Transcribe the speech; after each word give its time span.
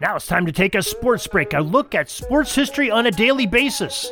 Now 0.00 0.16
it's 0.16 0.26
time 0.26 0.44
to 0.46 0.52
take 0.52 0.74
a 0.74 0.82
sports 0.82 1.24
break, 1.28 1.52
a 1.52 1.60
look 1.60 1.94
at 1.94 2.10
sports 2.10 2.52
history 2.52 2.90
on 2.90 3.06
a 3.06 3.12
daily 3.12 3.46
basis. 3.46 4.10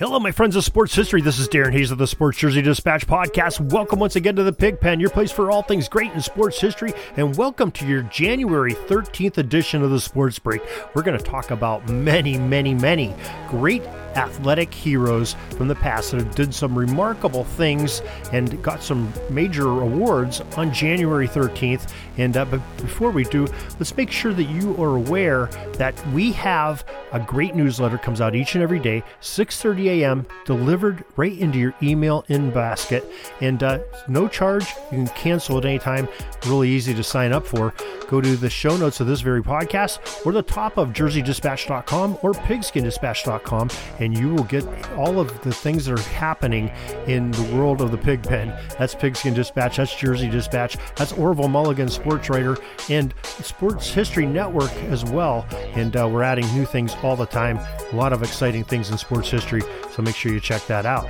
Hello, 0.00 0.18
my 0.18 0.32
friends 0.32 0.56
of 0.56 0.64
sports 0.64 0.96
history. 0.96 1.22
This 1.22 1.38
is 1.38 1.48
Darren 1.48 1.72
Hayes 1.72 1.92
of 1.92 1.98
the 1.98 2.08
Sports 2.08 2.38
Jersey 2.38 2.60
Dispatch 2.60 3.06
podcast. 3.06 3.60
Welcome 3.70 4.00
once 4.00 4.16
again 4.16 4.34
to 4.34 4.42
the 4.42 4.52
Pigpen, 4.52 4.98
your 4.98 5.10
place 5.10 5.30
for 5.30 5.48
all 5.48 5.62
things 5.62 5.88
great 5.88 6.10
in 6.10 6.20
sports 6.20 6.60
history, 6.60 6.92
and 7.16 7.36
welcome 7.36 7.70
to 7.70 7.86
your 7.86 8.02
January 8.02 8.74
13th 8.74 9.38
edition 9.38 9.80
of 9.84 9.90
the 9.90 10.00
Sports 10.00 10.40
Break. 10.40 10.60
We're 10.94 11.02
going 11.02 11.16
to 11.16 11.24
talk 11.24 11.52
about 11.52 11.88
many, 11.88 12.36
many, 12.36 12.74
many 12.74 13.14
great 13.48 13.84
athletic 14.16 14.72
heroes 14.72 15.36
from 15.56 15.68
the 15.68 15.74
past 15.74 16.10
that 16.10 16.20
have 16.20 16.34
did 16.34 16.54
some 16.54 16.76
remarkable 16.76 17.44
things 17.44 18.02
and 18.32 18.62
got 18.62 18.82
some 18.82 19.12
major 19.30 19.68
awards 19.68 20.40
on 20.56 20.72
January 20.72 21.28
13th. 21.28 21.92
And 22.18 22.36
uh, 22.36 22.44
but 22.46 22.60
before 22.78 23.10
we 23.10 23.24
do, 23.24 23.46
let's 23.78 23.96
make 23.96 24.10
sure 24.10 24.32
that 24.32 24.44
you 24.44 24.74
are 24.82 24.96
aware 24.96 25.46
that 25.74 25.94
we 26.08 26.32
have 26.32 26.84
a 27.12 27.20
great 27.20 27.54
newsletter 27.54 27.98
comes 27.98 28.20
out 28.20 28.34
each 28.34 28.54
and 28.54 28.62
every 28.62 28.78
day, 28.78 29.02
6:30 29.20 29.86
a.m. 30.00 30.26
delivered 30.44 31.04
right 31.16 31.36
into 31.38 31.58
your 31.58 31.74
email 31.82 32.24
in 32.28 32.50
basket, 32.50 33.04
and 33.40 33.62
uh, 33.62 33.80
no 34.08 34.28
charge. 34.28 34.66
You 34.90 34.98
can 34.98 35.08
cancel 35.08 35.58
at 35.58 35.64
any 35.64 35.78
time. 35.78 36.08
Really 36.46 36.68
easy 36.70 36.94
to 36.94 37.02
sign 37.02 37.32
up 37.32 37.46
for. 37.46 37.74
Go 38.08 38.20
to 38.20 38.36
the 38.36 38.50
show 38.50 38.76
notes 38.76 39.00
of 39.00 39.06
this 39.06 39.20
very 39.20 39.42
podcast 39.42 40.24
or 40.24 40.32
the 40.32 40.42
top 40.42 40.78
of 40.78 40.90
JerseyDispatch.com 40.90 42.18
or 42.22 42.32
PigskinDispatch.com 42.32 43.70
and 43.98 44.05
and 44.06 44.16
you 44.16 44.28
will 44.28 44.44
get 44.44 44.64
all 44.92 45.18
of 45.18 45.42
the 45.42 45.52
things 45.52 45.84
that 45.84 45.98
are 45.98 46.10
happening 46.12 46.70
in 47.08 47.32
the 47.32 47.42
world 47.56 47.80
of 47.80 47.90
the 47.90 47.98
pig 47.98 48.22
pen. 48.22 48.56
That's 48.78 48.94
Pigskin 48.94 49.34
Dispatch, 49.34 49.78
that's 49.78 49.94
Jersey 49.94 50.30
Dispatch, 50.30 50.76
that's 50.94 51.12
Orville 51.12 51.48
Mulligan, 51.48 51.88
sports 51.88 52.30
writer, 52.30 52.56
and 52.88 53.12
Sports 53.24 53.90
History 53.90 54.24
Network 54.24 54.72
as 54.84 55.04
well. 55.04 55.44
And 55.74 55.96
uh, 55.96 56.08
we're 56.08 56.22
adding 56.22 56.46
new 56.54 56.64
things 56.64 56.94
all 57.02 57.16
the 57.16 57.26
time. 57.26 57.58
A 57.58 57.96
lot 57.96 58.12
of 58.12 58.22
exciting 58.22 58.62
things 58.62 58.90
in 58.90 58.96
sports 58.96 59.28
history, 59.28 59.62
so 59.90 60.02
make 60.02 60.14
sure 60.14 60.32
you 60.32 60.38
check 60.38 60.64
that 60.66 60.86
out. 60.86 61.08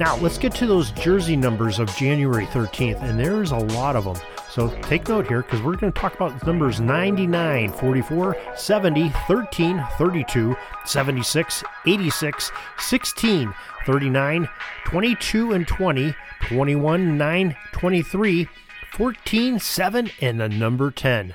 Now, 0.00 0.16
let's 0.16 0.38
get 0.38 0.54
to 0.56 0.66
those 0.66 0.92
jersey 0.92 1.36
numbers 1.36 1.78
of 1.78 1.94
January 1.94 2.46
13th, 2.46 3.02
and 3.02 3.20
there's 3.20 3.52
a 3.52 3.58
lot 3.58 3.96
of 3.96 4.04
them. 4.04 4.16
So 4.54 4.68
take 4.82 5.08
note 5.08 5.26
here 5.26 5.42
because 5.42 5.60
we're 5.62 5.74
going 5.74 5.92
to 5.92 6.00
talk 6.00 6.14
about 6.14 6.46
numbers 6.46 6.80
99, 6.80 7.72
44, 7.72 8.36
70, 8.54 9.12
13, 9.26 9.84
32, 9.98 10.56
76, 10.84 11.64
86, 11.88 12.52
16, 12.78 13.54
39, 13.84 14.48
22 14.84 15.52
and 15.54 15.66
20, 15.66 16.14
21, 16.42 17.18
9, 17.18 17.56
23, 17.72 18.48
14, 18.92 19.58
7, 19.58 20.10
and 20.20 20.40
the 20.40 20.48
number 20.48 20.92
10. 20.92 21.34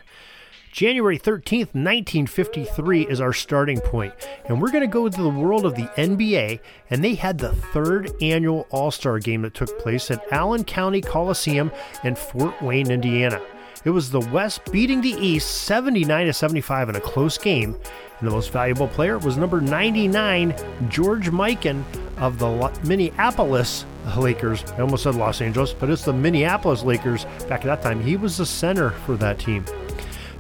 January 0.71 1.17
13th, 1.17 1.73
1953 1.73 3.07
is 3.07 3.19
our 3.19 3.33
starting 3.33 3.79
point, 3.79 4.13
and 4.45 4.61
we're 4.61 4.71
going 4.71 4.83
to 4.83 4.87
go 4.87 5.09
to 5.09 5.21
the 5.21 5.27
world 5.27 5.65
of 5.65 5.73
the 5.73 5.87
NBA, 5.97 6.59
and 6.91 7.03
they 7.03 7.15
had 7.15 7.39
the 7.39 7.53
third 7.53 8.11
annual 8.21 8.67
All 8.69 8.91
Star 8.91 9.17
game 9.17 9.41
that 9.41 9.55
took 9.55 9.79
place 9.79 10.11
at 10.11 10.23
Allen 10.31 10.63
County 10.63 11.01
Coliseum 11.01 11.71
in 12.03 12.15
Fort 12.15 12.61
Wayne, 12.61 12.91
Indiana. 12.91 13.41
It 13.83 13.89
was 13.89 14.11
the 14.11 14.19
West 14.19 14.71
beating 14.71 15.01
the 15.01 15.13
East 15.13 15.63
79 15.63 16.27
to 16.27 16.33
75 16.33 16.89
in 16.89 16.95
a 16.95 17.01
close 17.01 17.37
game, 17.37 17.75
and 18.19 18.27
the 18.27 18.31
most 18.31 18.51
valuable 18.51 18.89
player 18.89 19.17
was 19.17 19.37
number 19.37 19.59
99, 19.59 20.53
George 20.87 21.31
Mikan 21.31 21.83
of 22.17 22.37
the 22.37 22.79
Minneapolis 22.83 23.85
Lakers. 24.17 24.63
I 24.73 24.81
almost 24.81 25.03
said 25.03 25.15
Los 25.15 25.41
Angeles, 25.41 25.73
but 25.73 25.89
it's 25.89 26.05
the 26.05 26.13
Minneapolis 26.13 26.83
Lakers 26.83 27.25
back 27.47 27.61
at 27.61 27.65
that 27.65 27.81
time. 27.81 28.01
He 28.01 28.17
was 28.17 28.37
the 28.37 28.45
center 28.45 28.91
for 28.91 29.15
that 29.17 29.39
team. 29.39 29.65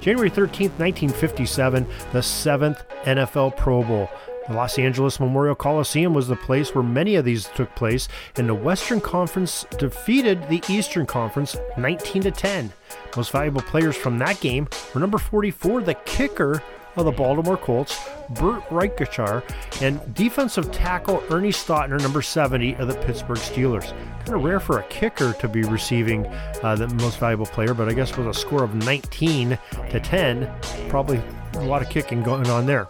January 0.01 0.29
13th, 0.29 0.79
1957, 0.79 1.85
the 2.13 2.23
seventh 2.23 2.83
NFL 3.03 3.57
Pro 3.57 3.83
Bowl. 3.83 4.09
The 4.47 4.55
Los 4.55 4.79
Angeles 4.79 5.19
Memorial 5.19 5.55
Coliseum 5.55 6.13
was 6.13 6.27
the 6.27 6.35
place 6.35 6.73
where 6.73 6.83
many 6.83 7.15
of 7.15 7.25
these 7.25 7.45
took 7.49 7.75
place, 7.75 8.07
and 8.37 8.47
the 8.47 8.55
Western 8.55 9.01
Conference 9.01 9.65
defeated 9.77 10.47
the 10.47 10.63
Eastern 10.69 11.05
Conference 11.05 11.57
19 11.77 12.23
to 12.23 12.31
10. 12.31 12.71
Most 13.15 13.31
valuable 13.31 13.61
players 13.61 13.97
from 13.97 14.17
that 14.19 14.39
game 14.39 14.67
were 14.93 15.01
number 15.01 15.17
44, 15.17 15.81
the 15.81 15.93
kicker 16.05 16.63
of 16.99 17.05
the 17.05 17.11
Baltimore 17.11 17.57
Colts, 17.57 17.99
Bert 18.29 18.63
Rechichar, 18.69 19.43
and 19.81 20.13
defensive 20.13 20.71
tackle 20.71 21.23
Ernie 21.29 21.49
Stautner, 21.49 21.99
number 22.01 22.21
70 22.21 22.75
of 22.75 22.87
the 22.87 22.95
Pittsburgh 22.95 23.37
Steelers. 23.37 23.89
Kind 24.25 24.35
of 24.35 24.43
rare 24.43 24.59
for 24.59 24.79
a 24.79 24.83
kicker 24.83 25.33
to 25.33 25.47
be 25.47 25.63
receiving 25.63 26.25
uh, 26.61 26.75
the 26.75 26.87
most 26.95 27.19
valuable 27.19 27.45
player, 27.45 27.73
but 27.73 27.89
I 27.89 27.93
guess 27.93 28.15
with 28.15 28.27
a 28.27 28.33
score 28.33 28.63
of 28.63 28.75
19 28.75 29.57
to 29.89 29.99
10, 29.99 30.51
probably 30.89 31.21
a 31.53 31.61
lot 31.61 31.81
of 31.81 31.89
kicking 31.89 32.21
going 32.21 32.47
on 32.47 32.65
there. 32.65 32.87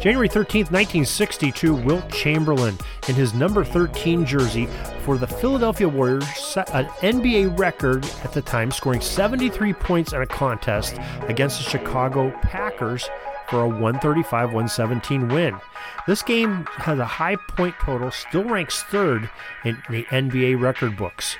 January 0.00 0.28
13th, 0.28 0.70
1962, 0.70 1.74
Wilt 1.74 2.08
Chamberlain 2.12 2.78
in 3.08 3.16
his 3.16 3.34
number 3.34 3.64
13 3.64 4.24
jersey 4.24 4.68
for 5.00 5.18
the 5.18 5.26
Philadelphia 5.26 5.88
Warriors 5.88 6.28
set 6.36 6.72
an 6.72 6.86
NBA 7.00 7.58
record 7.58 8.04
at 8.22 8.32
the 8.32 8.40
time, 8.40 8.70
scoring 8.70 9.00
73 9.00 9.72
points 9.72 10.12
in 10.12 10.22
a 10.22 10.26
contest 10.26 10.96
against 11.22 11.58
the 11.58 11.68
Chicago 11.68 12.30
Packers 12.42 13.08
for 13.48 13.62
a 13.62 13.68
135 13.68 14.48
117 14.48 15.28
win. 15.28 15.56
This 16.06 16.22
game 16.22 16.66
has 16.76 16.98
a 16.98 17.04
high 17.04 17.36
point 17.36 17.74
total, 17.80 18.10
still 18.10 18.44
ranks 18.44 18.82
third 18.82 19.30
in 19.64 19.82
the 19.90 20.04
NBA 20.04 20.60
record 20.60 20.96
books. 20.96 21.36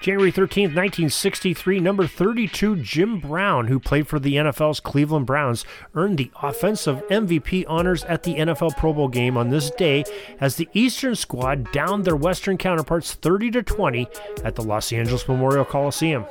January 0.00 0.30
13, 0.30 0.64
1963, 0.64 1.78
number 1.78 2.06
32, 2.06 2.76
Jim 2.76 3.20
Brown, 3.20 3.66
who 3.66 3.78
played 3.78 4.08
for 4.08 4.18
the 4.18 4.36
NFL's 4.36 4.80
Cleveland 4.80 5.26
Browns, 5.26 5.66
earned 5.94 6.16
the 6.16 6.30
offensive 6.42 7.06
MVP 7.08 7.66
honors 7.68 8.02
at 8.04 8.22
the 8.22 8.36
NFL 8.36 8.78
Pro 8.78 8.94
Bowl 8.94 9.08
game 9.08 9.36
on 9.36 9.50
this 9.50 9.70
day 9.72 10.04
as 10.40 10.56
the 10.56 10.70
Eastern 10.72 11.14
squad 11.14 11.70
downed 11.70 12.06
their 12.06 12.16
Western 12.16 12.56
counterparts 12.56 13.12
30 13.12 13.50
to 13.50 13.62
20 13.62 14.08
at 14.42 14.54
the 14.56 14.62
Los 14.62 14.90
Angeles 14.90 15.28
Memorial 15.28 15.66
Coliseum. 15.66 16.24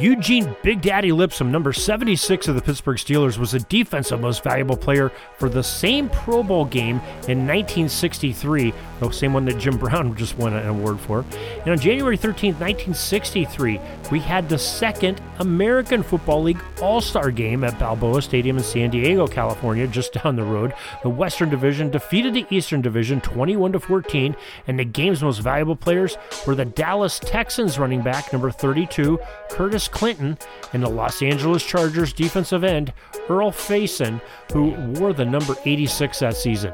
Eugene 0.00 0.54
Big 0.62 0.80
Daddy 0.80 1.10
Lipscomb, 1.10 1.50
number 1.50 1.72
76 1.72 2.46
of 2.46 2.54
the 2.54 2.62
Pittsburgh 2.62 2.96
Steelers, 2.96 3.36
was 3.36 3.50
the 3.50 3.60
defensive 3.60 4.20
most 4.20 4.44
valuable 4.44 4.76
player 4.76 5.10
for 5.38 5.48
the 5.48 5.62
same 5.62 6.08
Pro 6.10 6.42
Bowl 6.44 6.64
game 6.64 6.96
in 7.26 7.46
1963, 7.46 8.72
the 9.00 9.10
same 9.10 9.32
one 9.32 9.44
that 9.46 9.58
Jim 9.58 9.76
Brown 9.76 10.16
just 10.16 10.38
won 10.38 10.54
an 10.54 10.66
award 10.66 11.00
for. 11.00 11.24
And 11.62 11.70
on 11.70 11.78
January 11.78 12.16
13, 12.16 12.54
1963, 12.54 13.80
we 14.10 14.20
had 14.20 14.48
the 14.48 14.58
second 14.58 15.20
American 15.38 16.02
Football 16.02 16.42
League 16.44 16.60
All 16.80 17.00
Star 17.00 17.30
game 17.30 17.64
at 17.64 17.78
Balboa 17.78 18.22
Stadium 18.22 18.56
in 18.56 18.64
San 18.64 18.90
Diego, 18.90 19.26
California, 19.26 19.86
just 19.86 20.12
down 20.14 20.36
the 20.36 20.44
road. 20.44 20.72
The 21.02 21.10
Western 21.10 21.50
Division 21.50 21.90
defeated 21.90 22.34
the 22.34 22.46
Eastern 22.50 22.82
Division 22.82 23.20
21 23.20 23.72
to 23.72 23.80
14, 23.80 24.36
and 24.66 24.78
the 24.78 24.84
game's 24.84 25.22
most 25.22 25.38
valuable 25.38 25.76
players 25.76 26.16
were 26.46 26.54
the 26.54 26.64
Dallas 26.64 27.18
Texans 27.18 27.78
running 27.78 28.02
back 28.02 28.32
number 28.32 28.50
32, 28.50 29.18
Curtis 29.50 29.88
McClinton, 29.88 30.40
and 30.72 30.82
the 30.82 30.88
Los 30.88 31.22
Angeles 31.22 31.64
Chargers 31.64 32.12
defensive 32.12 32.64
end, 32.64 32.92
Earl 33.28 33.50
Faison, 33.50 34.20
who 34.52 34.70
wore 34.98 35.12
the 35.12 35.24
number 35.24 35.54
86 35.64 36.18
that 36.20 36.36
season. 36.36 36.72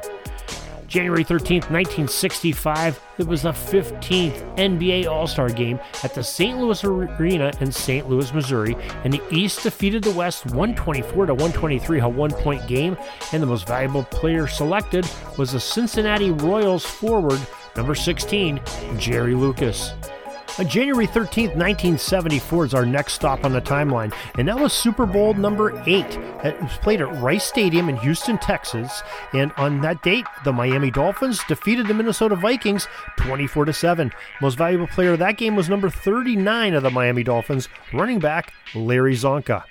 January 0.95 1.25
13th, 1.25 1.73
1965, 1.73 3.03
it 3.19 3.27
was 3.27 3.43
the 3.43 3.51
15th 3.51 4.57
NBA 4.57 5.09
All 5.09 5.27
Star 5.27 5.49
game 5.49 5.81
at 6.05 6.15
the 6.15 6.23
St. 6.23 6.57
Louis 6.57 6.85
Arena 6.85 7.51
in 7.59 7.73
St. 7.73 8.09
Louis, 8.09 8.33
Missouri, 8.33 8.77
and 9.03 9.13
the 9.13 9.21
East 9.29 9.65
defeated 9.65 10.05
the 10.05 10.13
West 10.13 10.47
124 10.47 11.27
to 11.27 11.35
123, 11.35 11.99
a 11.99 12.09
one 12.09 12.31
point 12.31 12.65
game, 12.69 12.97
and 13.33 13.43
the 13.43 13.47
most 13.47 13.67
valuable 13.67 14.05
player 14.05 14.47
selected 14.47 15.05
was 15.37 15.51
the 15.51 15.59
Cincinnati 15.59 16.31
Royals 16.31 16.87
forward, 16.87 17.41
number 17.75 17.97
16, 17.97 18.61
Jerry 18.97 19.35
Lucas. 19.35 19.95
On 20.57 20.69
January 20.69 21.09
13th, 21.09 21.57
1974 21.57 22.67
is 22.67 22.75
our 22.75 22.87
next 22.87 23.15
stop 23.15 23.45
on 23.45 23.53
the 23.53 23.61
timeline, 23.61 24.15
and 24.39 24.47
that 24.47 24.57
was 24.57 24.73
Super 24.73 25.05
Bowl 25.05 25.35
number 25.35 25.83
eight. 25.85 26.17
It 26.45 26.63
was 26.63 26.77
played 26.77 27.01
at 27.01 27.13
Rice 27.21 27.45
Stadium 27.45 27.89
in 27.89 27.97
Houston, 27.97 28.39
Texas, 28.39 29.03
and 29.33 29.51
on 29.57 29.81
that 29.81 30.01
date, 30.05 30.27
the 30.45 30.53
Miami 30.53 30.93
Dolphins 30.93 31.41
defeated 31.49 31.89
the 31.89 31.95
Minnesota 31.95 32.37
Vikings 32.37 32.87
24 33.17 33.65
to 33.65 33.73
7. 33.73 34.13
Most 34.41 34.57
valuable 34.57 34.87
player 34.87 35.15
of 35.15 35.19
that 35.19 35.39
game 35.39 35.57
was 35.57 35.69
number 35.69 35.91
39 35.91 36.75
of 36.75 36.85
the 36.85 36.91
Miami 36.91 37.25
Dolphins, 37.25 37.69
running 37.93 38.21
back 38.21 38.53
Larry 38.77 39.17
Csonka. 39.17 39.65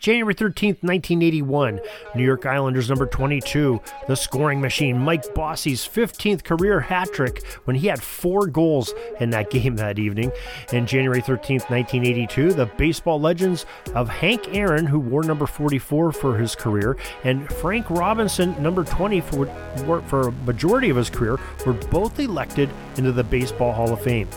January 0.00 0.34
13th, 0.34 0.82
1981, 0.82 1.80
New 2.14 2.24
York 2.24 2.46
Islanders 2.46 2.88
number 2.88 3.06
22, 3.06 3.80
the 4.06 4.14
scoring 4.14 4.60
machine, 4.60 4.98
Mike 4.98 5.34
Bossy's 5.34 5.86
15th 5.86 6.44
career 6.44 6.80
hat 6.80 7.12
trick 7.12 7.44
when 7.64 7.76
he 7.76 7.86
had 7.86 8.02
four 8.02 8.46
goals 8.46 8.92
in 9.20 9.30
that 9.30 9.50
game 9.58 9.76
that 9.76 9.98
evening. 9.98 10.30
And 10.72 10.86
January 10.86 11.20
13th, 11.20 11.68
1982, 11.70 12.52
the 12.52 12.66
baseball 12.66 13.20
legends 13.20 13.66
of 13.94 14.08
Hank 14.08 14.54
Aaron, 14.54 14.86
who 14.86 14.98
wore 14.98 15.22
number 15.22 15.46
44 15.46 16.12
for 16.12 16.38
his 16.38 16.54
career, 16.54 16.96
and 17.24 17.52
Frank 17.54 17.90
Robinson, 17.90 18.60
number 18.62 18.84
20 18.84 19.20
for, 19.20 20.02
for 20.02 20.28
a 20.28 20.32
majority 20.32 20.90
of 20.90 20.96
his 20.96 21.10
career, 21.10 21.38
were 21.66 21.72
both 21.72 22.18
elected 22.18 22.70
into 22.96 23.12
the 23.12 23.24
Baseball 23.24 23.72
Hall 23.72 23.92
of 23.92 24.00
Fame. 24.02 24.28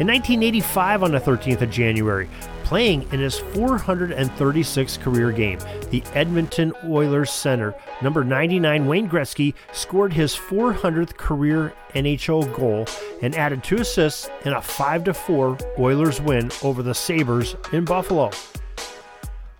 In 0.00 0.08
1985, 0.08 1.04
on 1.04 1.12
the 1.12 1.20
13th 1.20 1.62
of 1.62 1.70
January, 1.70 2.28
playing 2.74 3.02
in 3.12 3.20
his 3.20 3.38
436th 3.38 4.98
career 4.98 5.30
game. 5.30 5.60
The 5.92 6.02
Edmonton 6.12 6.72
Oilers 6.84 7.30
center, 7.30 7.72
number 8.02 8.24
99 8.24 8.86
Wayne 8.86 9.08
Gretzky, 9.08 9.54
scored 9.72 10.12
his 10.12 10.34
400th 10.34 11.16
career 11.16 11.72
NHL 11.94 12.52
goal 12.52 12.84
and 13.22 13.32
added 13.36 13.62
two 13.62 13.76
assists 13.76 14.28
in 14.44 14.54
a 14.54 14.60
5 14.60 15.16
4 15.16 15.56
Oilers 15.78 16.20
win 16.20 16.50
over 16.64 16.82
the 16.82 16.96
Sabres 16.96 17.54
in 17.72 17.84
Buffalo. 17.84 18.32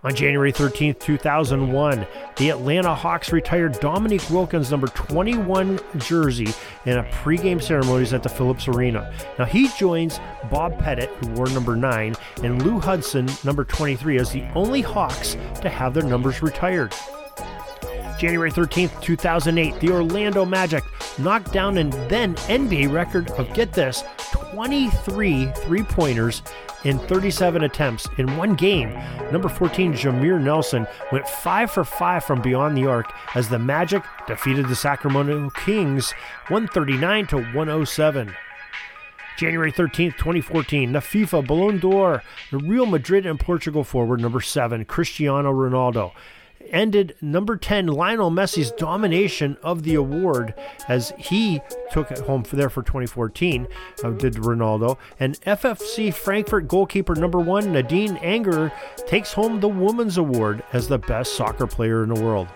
On 0.05 0.13
January 0.13 0.51
13, 0.51 0.93
2001, 0.99 2.05
the 2.35 2.49
Atlanta 2.51 2.93
Hawks 2.93 3.31
retired 3.31 3.79
Dominique 3.79 4.29
Wilkins' 4.29 4.69
number 4.69 4.85
21 4.85 5.79
jersey 5.97 6.53
in 6.85 6.99
a 6.99 7.03
pregame 7.05 7.59
ceremonies 7.59 8.13
at 8.13 8.21
the 8.21 8.29
Phillips 8.29 8.67
Arena. 8.67 9.11
Now 9.39 9.45
he 9.45 9.67
joins 9.69 10.19
Bob 10.51 10.77
Pettit, 10.77 11.09
who 11.09 11.29
wore 11.29 11.49
number 11.49 11.75
9, 11.75 12.15
and 12.43 12.61
Lou 12.61 12.79
Hudson, 12.79 13.27
number 13.43 13.63
23, 13.63 14.19
as 14.19 14.31
the 14.31 14.43
only 14.53 14.81
Hawks 14.81 15.37
to 15.61 15.69
have 15.69 15.95
their 15.95 16.03
numbers 16.03 16.43
retired. 16.43 16.93
January 18.19 18.51
13, 18.51 18.91
2008, 19.01 19.79
the 19.79 19.89
Orlando 19.89 20.45
Magic 20.45 20.83
knocked 21.17 21.51
down 21.51 21.79
and 21.79 21.91
then 22.11 22.35
NBA 22.35 22.93
record 22.93 23.31
of, 23.31 23.51
get 23.55 23.73
this, 23.73 24.03
23 24.55 25.51
three 25.51 25.83
pointers 25.83 26.41
in 26.85 26.97
37 26.97 27.65
attempts 27.65 28.07
in 28.17 28.37
one 28.37 28.55
game. 28.55 28.89
Number 29.29 29.49
14, 29.49 29.91
Jameer 29.91 30.41
Nelson, 30.41 30.87
went 31.11 31.27
5 31.27 31.71
for 31.71 31.83
5 31.83 32.23
from 32.23 32.41
beyond 32.41 32.77
the 32.77 32.85
arc 32.85 33.11
as 33.35 33.49
the 33.49 33.59
Magic 33.59 34.01
defeated 34.27 34.69
the 34.69 34.75
Sacramento 34.75 35.49
Kings 35.49 36.13
139 36.47 37.27
to 37.27 37.35
107. 37.35 38.33
January 39.37 39.73
13th, 39.73 40.15
2014, 40.15 40.93
the 40.93 40.99
FIFA 40.99 41.45
Ballon 41.45 41.77
d'Or, 41.77 42.23
the 42.51 42.57
Real 42.57 42.85
Madrid 42.85 43.25
and 43.25 43.37
Portugal 43.37 43.83
forward 43.83 44.21
number 44.21 44.39
7, 44.39 44.85
Cristiano 44.85 45.51
Ronaldo 45.51 46.13
ended 46.71 47.15
number 47.21 47.57
10 47.57 47.87
Lionel 47.87 48.31
Messi's 48.31 48.71
domination 48.71 49.57
of 49.63 49.83
the 49.83 49.95
award 49.95 50.53
as 50.87 51.13
he 51.17 51.61
took 51.91 52.11
it 52.11 52.19
home 52.19 52.43
for 52.43 52.55
there 52.55 52.69
for 52.69 52.83
2014, 52.83 53.67
uh, 54.03 54.09
did 54.11 54.35
Ronaldo. 54.35 54.97
And 55.19 55.39
FFC 55.41 56.13
Frankfurt 56.13 56.67
goalkeeper 56.67 57.15
number 57.15 57.39
one 57.39 57.71
Nadine 57.71 58.17
Angerer 58.17 58.71
takes 59.07 59.33
home 59.33 59.59
the 59.59 59.67
Women's 59.67 60.17
Award 60.17 60.63
as 60.73 60.87
the 60.87 60.97
best 60.97 61.35
soccer 61.35 61.67
player 61.67 62.03
in 62.03 62.13
the 62.13 62.21
world. 62.21 62.47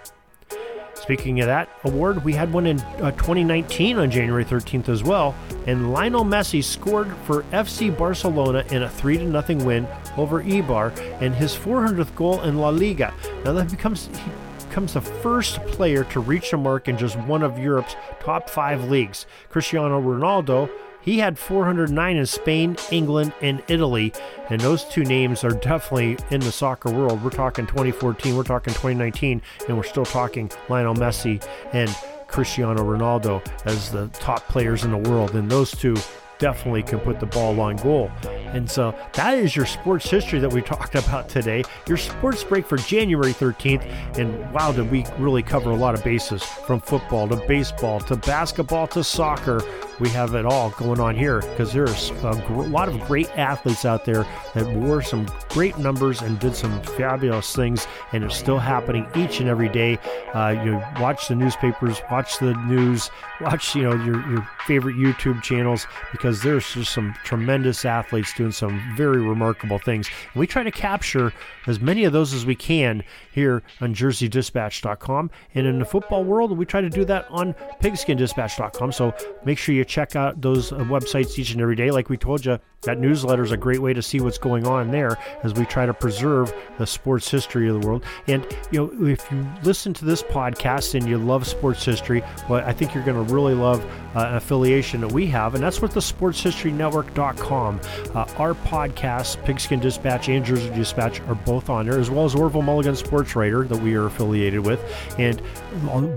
Speaking 1.02 1.40
of 1.40 1.48
that 1.48 1.70
award, 1.86 2.24
we 2.26 2.34
had 2.34 2.52
one 2.52 2.68
in 2.68 2.80
uh, 2.80 3.12
2019 3.12 3.98
on 3.98 4.12
January 4.12 4.44
13th 4.44 4.90
as 4.90 5.02
well, 5.02 5.34
and 5.66 5.94
Lionel 5.94 6.26
Messi 6.26 6.64
scored 6.64 7.12
for 7.24 7.44
FC 7.52 7.96
Barcelona 7.98 8.66
in 8.70 8.84
a 8.84 8.90
3 8.90 9.18
0 9.18 9.66
win 9.66 9.88
over 10.18 10.44
Eibar 10.44 10.96
and 11.22 11.34
his 11.34 11.56
400th 11.56 12.14
goal 12.16 12.42
in 12.42 12.58
La 12.58 12.70
Liga. 12.70 13.14
Now 13.44 13.54
that 13.54 13.72
becomes 13.72 14.08
he 14.08 14.66
becomes 14.68 14.94
the 14.94 15.02
first 15.02 15.56
player 15.68 16.04
to 16.06 16.20
reach 16.20 16.52
the 16.52 16.58
mark 16.58 16.88
in 16.88 16.98
just 16.98 17.18
one 17.22 17.42
of 17.42 17.58
Europe's 17.58 17.96
top 18.20 18.50
5 18.50 18.90
leagues. 18.90 19.26
Cristiano 19.50 20.00
Ronaldo 20.02 20.70
he 21.02 21.20
had 21.20 21.40
409 21.40 22.18
in 22.18 22.26
Spain, 22.26 22.76
England, 22.92 23.34
and 23.42 23.64
Italy, 23.68 24.14
and 24.50 24.60
those 24.60 24.84
two 24.84 25.04
names 25.04 25.44
are 25.44 25.52
definitely 25.52 26.18
in 26.30 26.42
the 26.42 26.52
soccer 26.52 26.92
world. 26.92 27.24
We're 27.24 27.30
talking 27.30 27.66
2014, 27.66 28.36
we're 28.36 28.44
talking 28.44 28.74
2019, 28.74 29.42
and 29.68 29.78
we're 29.78 29.84
still 29.84 30.06
talking 30.06 30.52
Lionel 30.68 30.96
Messi 30.96 31.44
and 31.72 31.90
Cristiano 32.28 32.84
Ronaldo 32.84 33.46
as 33.66 33.92
the 33.92 34.08
top 34.10 34.48
players 34.50 34.84
in 34.84 34.92
the 34.92 35.10
world, 35.10 35.36
and 35.36 35.50
those 35.50 35.72
two 35.72 35.96
definitely 36.38 36.84
can 36.84 37.00
put 37.00 37.20
the 37.20 37.26
ball 37.26 37.60
on 37.60 37.78
goal. 37.78 38.12
And 38.54 38.70
so 38.70 38.96
that 39.14 39.38
is 39.38 39.56
your 39.56 39.66
sports 39.66 40.10
history 40.10 40.40
that 40.40 40.52
we 40.52 40.62
talked 40.62 40.96
about 40.96 41.30
today. 41.30 41.64
Your 41.88 41.98
sports 41.98 42.44
break 42.44 42.66
for 42.66 42.78
January 42.78 43.34
13th. 43.34 43.84
And 44.18 44.52
wow, 44.54 44.72
did 44.72 44.90
we 44.92 45.06
really 45.18 45.44
cover 45.44 45.72
a 45.72 45.76
lot 45.76 45.96
of 45.96 46.04
bases 46.04 46.44
from 46.44 46.80
football 46.82 47.28
to 47.30 47.36
baseball 47.48 48.00
to 48.02 48.16
basketball 48.16 48.88
to 48.88 49.04
soccer. 49.04 49.62
We 50.00 50.10
have 50.10 50.34
it 50.36 50.46
all 50.46 50.70
going 50.72 51.00
on 51.00 51.16
here 51.16 51.42
because 51.42 51.74
there's 51.74 52.12
a 52.12 52.44
gr- 52.48 52.64
lot 52.64 52.88
of 52.88 53.00
great 53.02 53.30
athletes 53.38 53.86
out 53.86 54.06
there 54.06 54.26
that 54.54 54.66
wore 54.76 55.02
some 55.02 55.28
great 55.50 55.78
numbers 55.78 56.22
and 56.22 56.40
did 56.40 56.56
some 56.56 56.82
fabulous 56.84 57.56
things, 57.56 57.88
and 58.14 58.24
it's 58.24 58.38
still 58.38 58.60
happening 58.60 59.08
each 59.16 59.40
and 59.40 59.50
every 59.50 59.70
day. 59.70 59.98
Uh, 60.34 60.56
you 60.64 60.82
watch 61.02 61.28
the 61.28 61.36
newspapers, 61.36 62.02
watch 62.10 62.40
the 62.40 62.54
news, 62.66 63.12
watch 63.42 63.76
you 63.76 63.84
know 63.84 63.94
your 64.04 64.28
your 64.30 64.48
favorite 64.66 64.96
YouTube 64.96 65.42
channels 65.42 65.88
because 66.12 66.42
there's 66.42 66.74
just 66.74 66.94
some 66.94 67.14
tremendous 67.24 67.84
athletes 67.86 68.34
doing 68.34 68.52
some 68.52 68.82
very 68.96 69.22
remarkable 69.22 69.80
things. 69.80 70.10
We 70.36 70.48
try 70.48 70.64
to 70.64 70.72
capture 70.72 71.34
as 71.68 71.80
many 71.80 72.06
of 72.06 72.14
those 72.14 72.34
as 72.34 72.46
we 72.46 72.56
can 72.56 73.04
here 73.32 73.64
on 73.82 73.94
JerseyDispatch.com, 73.94 75.32
and 75.56 75.68
in 75.68 75.80
the 75.80 75.86
football 75.86 76.24
world, 76.24 76.58
we 76.58 76.66
try 76.66 76.82
to 76.82 76.90
do 76.90 77.04
that 77.06 77.28
on 77.30 77.54
PigskinDispatch.com. 77.82 78.92
So 78.92 79.14
make 79.46 79.58
sure 79.58 79.76
you 79.76 79.86
check 79.90 80.16
out 80.16 80.40
those 80.42 80.72
uh, 80.72 80.78
websites 80.78 81.38
each 81.38 81.52
and 81.52 81.62
every 81.62 81.76
day. 81.76 81.92
Like 81.92 82.10
we 82.10 82.16
told 82.16 82.46
you, 82.46 82.60
that 82.82 82.98
newsletter 83.00 83.44
is 83.44 83.52
a 83.52 83.58
great 83.58 83.82
way 83.82 83.94
to 83.94 84.02
see 84.02 84.22
what's 84.22 84.38
going 84.38 84.66
on 84.66 84.90
there 84.90 85.18
as 85.44 85.54
we 85.54 85.66
try 85.66 85.86
to 85.86 85.94
preserve 85.94 86.54
the 86.78 86.88
sports 86.88 87.30
history 87.30 87.68
of 87.68 87.80
the 87.80 87.86
world. 87.86 88.04
And 88.28 88.46
you 88.72 88.80
know, 88.80 89.08
if 89.08 89.30
you 89.32 89.46
listen 89.64 89.94
to 89.96 90.06
this 90.06 90.24
podcast 90.24 90.96
and 90.96 91.08
you 91.08 91.18
love 91.18 91.46
sports 91.46 91.84
history, 91.84 92.24
well, 92.50 92.64
I 92.66 92.72
think 92.72 92.94
you're 92.94 93.04
going 93.04 93.26
to 93.28 93.34
really 93.34 93.54
love 93.54 93.84
uh, 94.16 94.28
an 94.30 94.36
affiliation 94.36 95.02
that 95.02 95.12
we 95.12 95.28
have, 95.28 95.56
and 95.56 95.64
that's 95.64 95.82
with 95.82 95.94
the 95.94 96.00
SportsHistoryNetwork.com. 96.00 97.82
Uh, 98.16 98.26
our 98.38 98.54
podcasts, 98.54 99.44
Pigskin 99.44 99.80
Dispatch 99.80 100.30
and 100.30 100.46
Jersey 100.46 100.70
Dispatch, 100.70 101.20
are 101.22 101.36
both 101.36 101.70
on 101.70 101.86
there, 101.86 102.00
as 102.00 102.10
well 102.10 102.26
as 102.26 102.34
Orville 102.34 102.62
Mulligan 102.62 102.96
Sports 102.96 103.36
Writer 103.36 103.66
that 103.66 103.82
we 103.82 103.96
are 103.96 104.06
affiliated 104.06 104.66
with, 104.66 104.80
and 105.18 105.42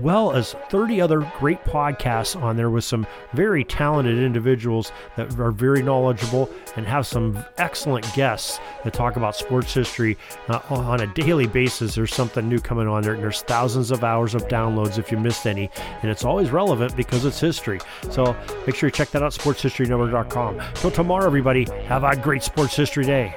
well 0.01 0.31
as 0.31 0.55
30 0.69 1.01
other 1.01 1.29
great 1.39 1.63
podcasts 1.65 2.41
on 2.41 2.55
there 2.55 2.69
with 2.69 2.83
some 2.83 3.05
very 3.33 3.63
talented 3.63 4.17
individuals 4.17 4.91
that 5.17 5.39
are 5.39 5.51
very 5.51 5.83
knowledgeable 5.83 6.49
and 6.75 6.85
have 6.85 7.05
some 7.05 7.43
excellent 7.57 8.11
guests 8.13 8.59
that 8.83 8.93
talk 8.93 9.15
about 9.15 9.35
sports 9.35 9.73
history 9.73 10.17
uh, 10.49 10.59
on 10.69 11.01
a 11.01 11.07
daily 11.07 11.47
basis. 11.47 11.95
There's 11.95 12.13
something 12.13 12.47
new 12.47 12.59
coming 12.59 12.87
on 12.87 13.03
there, 13.03 13.13
and 13.13 13.23
there's 13.23 13.41
thousands 13.41 13.91
of 13.91 14.03
hours 14.03 14.35
of 14.35 14.47
downloads 14.47 14.97
if 14.97 15.11
you 15.11 15.17
missed 15.17 15.45
any, 15.45 15.69
and 16.01 16.11
it's 16.11 16.25
always 16.25 16.49
relevant 16.49 16.95
because 16.95 17.25
it's 17.25 17.39
history. 17.39 17.79
So 18.09 18.35
make 18.65 18.75
sure 18.75 18.87
you 18.87 18.91
check 18.91 19.11
that 19.11 19.23
out, 19.23 19.33
sportshistorynetwork.com. 19.33 20.61
Till 20.75 20.91
tomorrow, 20.91 21.25
everybody, 21.25 21.65
have 21.85 22.03
a 22.03 22.15
great 22.15 22.43
sports 22.43 22.75
history 22.75 23.05
day. 23.05 23.35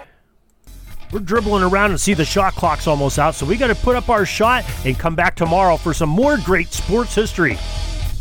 We're 1.12 1.20
dribbling 1.20 1.62
around 1.62 1.90
and 1.90 2.00
see 2.00 2.14
the 2.14 2.24
shot 2.24 2.54
clock's 2.54 2.86
almost 2.86 3.18
out, 3.18 3.34
so 3.34 3.46
we 3.46 3.56
got 3.56 3.68
to 3.68 3.76
put 3.76 3.94
up 3.94 4.08
our 4.08 4.26
shot 4.26 4.64
and 4.84 4.98
come 4.98 5.14
back 5.14 5.36
tomorrow 5.36 5.76
for 5.76 5.94
some 5.94 6.08
more 6.08 6.36
great 6.38 6.72
sports 6.72 7.14
history. 7.14 7.56